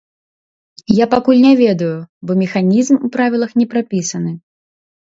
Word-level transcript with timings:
Я 0.99 1.05
пакуль 1.13 1.43
не 1.45 1.53
ведаю, 1.63 1.91
бо 2.27 2.31
механізм 2.43 2.95
у 3.05 3.13
правілах 3.19 3.51
не 3.63 3.71
прапісаны. 3.77 4.31